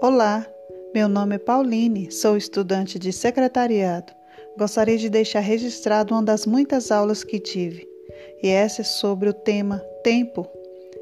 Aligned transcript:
Olá, 0.00 0.46
meu 0.94 1.08
nome 1.08 1.34
é 1.34 1.38
Pauline, 1.40 2.08
sou 2.12 2.36
estudante 2.36 3.00
de 3.00 3.12
secretariado. 3.12 4.12
Gostaria 4.56 4.96
de 4.96 5.10
deixar 5.10 5.40
registrado 5.40 6.14
uma 6.14 6.22
das 6.22 6.46
muitas 6.46 6.92
aulas 6.92 7.24
que 7.24 7.40
tive, 7.40 7.84
e 8.40 8.46
essa 8.46 8.82
é 8.82 8.84
sobre 8.84 9.28
o 9.28 9.32
tema 9.32 9.80
tempo. 10.04 10.46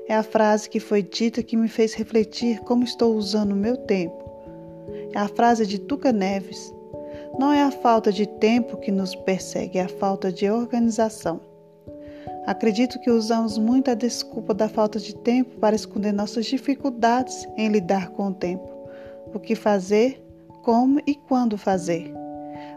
É 0.09 0.15
a 0.15 0.23
frase 0.23 0.71
que 0.71 0.81
foi 0.81 1.03
dita 1.03 1.43
que 1.43 1.59
me 1.59 1.69
fez 1.69 1.93
refletir 1.93 2.61
como 2.61 2.85
estou 2.85 3.15
usando 3.15 3.53
o 3.53 3.57
meu 3.57 3.77
tempo. 3.77 4.25
É 5.15 5.19
a 5.19 5.29
frase 5.29 5.67
de 5.67 5.79
Tuca 5.79 6.11
Neves. 6.11 6.73
Não 7.39 7.53
é 7.53 7.63
a 7.63 7.71
falta 7.71 8.11
de 8.11 8.27
tempo 8.27 8.79
que 8.79 8.91
nos 8.91 9.15
persegue, 9.15 9.79
é 9.79 9.83
a 9.83 9.89
falta 9.89 10.33
de 10.33 10.49
organização. 10.49 11.39
Acredito 12.47 12.99
que 13.01 13.11
usamos 13.11 13.59
muito 13.59 13.91
a 13.91 13.95
desculpa 13.95 14.55
da 14.55 14.71
falta 14.71 14.99
de 14.99 15.15
tempo 15.17 15.59
para 15.59 15.77
esconder 15.77 16.13
nossas 16.13 16.47
dificuldades 16.47 17.47
em 17.59 17.69
lidar 17.69 18.09
com 18.13 18.29
o 18.29 18.35
tempo 18.35 18.76
o 19.37 19.41
que 19.41 19.55
fazer, 19.55 20.23
como 20.63 21.01
e 21.07 21.15
quando 21.15 21.57
fazer. 21.57 22.13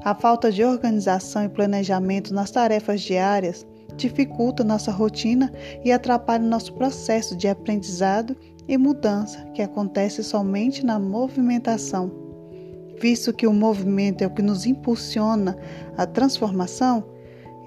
A 0.03 0.13
falta 0.13 0.51
de 0.51 0.63
organização 0.63 1.43
e 1.43 1.49
planejamento 1.49 2.33
nas 2.33 2.51
tarefas 2.51 3.01
diárias 3.01 3.65
dificulta 3.95 4.63
nossa 4.63 4.91
rotina 4.91 5.51
e 5.83 5.91
atrapalha 5.91 6.43
nosso 6.43 6.73
processo 6.73 7.35
de 7.35 7.47
aprendizado 7.47 8.35
e 8.67 8.77
mudança, 8.77 9.43
que 9.53 9.61
acontece 9.61 10.23
somente 10.23 10.85
na 10.85 10.99
movimentação. 10.99 12.11
Visto 13.01 13.33
que 13.33 13.47
o 13.47 13.53
movimento 13.53 14.21
é 14.21 14.27
o 14.27 14.33
que 14.33 14.41
nos 14.41 14.65
impulsiona 14.65 15.57
a 15.97 16.05
transformação, 16.05 17.03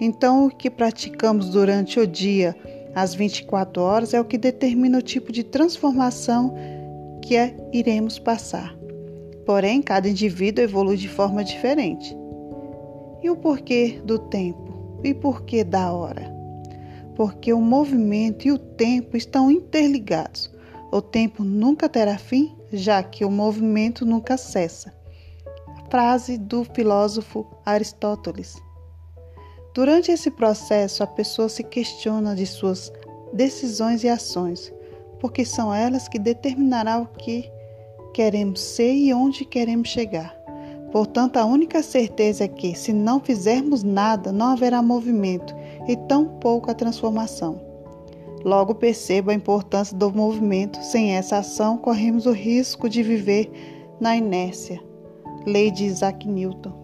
então 0.00 0.46
o 0.46 0.50
que 0.50 0.70
praticamos 0.70 1.50
durante 1.50 1.98
o 1.98 2.06
dia, 2.06 2.56
às 2.94 3.14
24 3.14 3.82
horas, 3.82 4.14
é 4.14 4.20
o 4.20 4.24
que 4.24 4.38
determina 4.38 4.98
o 4.98 5.02
tipo 5.02 5.32
de 5.32 5.42
transformação 5.42 6.54
que 7.22 7.36
é, 7.36 7.54
iremos 7.72 8.18
passar. 8.18 8.81
Porém, 9.44 9.82
cada 9.82 10.08
indivíduo 10.08 10.64
evolui 10.64 10.96
de 10.96 11.08
forma 11.08 11.42
diferente. 11.42 12.16
E 13.22 13.30
o 13.30 13.36
porquê 13.36 14.00
do 14.04 14.18
tempo? 14.18 15.00
E 15.02 15.12
porquê 15.12 15.64
da 15.64 15.92
hora? 15.92 16.32
Porque 17.16 17.52
o 17.52 17.60
movimento 17.60 18.46
e 18.46 18.52
o 18.52 18.58
tempo 18.58 19.16
estão 19.16 19.50
interligados. 19.50 20.50
O 20.92 21.00
tempo 21.00 21.42
nunca 21.42 21.88
terá 21.88 22.18
fim, 22.18 22.54
já 22.72 23.02
que 23.02 23.24
o 23.24 23.30
movimento 23.30 24.04
nunca 24.04 24.36
cessa. 24.36 24.92
Frase 25.90 26.38
do 26.38 26.64
filósofo 26.64 27.46
Aristóteles. 27.64 28.56
Durante 29.74 30.10
esse 30.12 30.30
processo, 30.30 31.02
a 31.02 31.06
pessoa 31.06 31.48
se 31.48 31.62
questiona 31.62 32.34
de 32.34 32.46
suas 32.46 32.92
decisões 33.32 34.04
e 34.04 34.08
ações, 34.08 34.72
porque 35.18 35.44
são 35.44 35.72
elas 35.72 36.08
que 36.08 36.18
determinarão 36.18 37.02
o 37.04 37.06
que 37.06 37.50
queremos 38.12 38.60
ser 38.60 38.92
e 38.94 39.12
onde 39.12 39.44
queremos 39.44 39.88
chegar. 39.88 40.36
Portanto, 40.92 41.38
a 41.38 41.44
única 41.44 41.82
certeza 41.82 42.44
é 42.44 42.48
que, 42.48 42.74
se 42.74 42.92
não 42.92 43.18
fizermos 43.18 43.82
nada, 43.82 44.30
não 44.30 44.48
haverá 44.48 44.82
movimento 44.82 45.54
e 45.88 45.96
tampouco 45.96 46.70
a 46.70 46.74
transformação. 46.74 47.60
Logo 48.44 48.74
perceba 48.74 49.32
a 49.32 49.34
importância 49.34 49.96
do 49.96 50.12
movimento. 50.12 50.82
Sem 50.82 51.12
essa 51.12 51.38
ação, 51.38 51.78
corremos 51.78 52.26
o 52.26 52.32
risco 52.32 52.88
de 52.88 53.02
viver 53.02 53.50
na 54.00 54.16
inércia. 54.16 54.82
Lei 55.46 55.70
de 55.70 55.84
Isaac 55.84 56.28
Newton. 56.28 56.81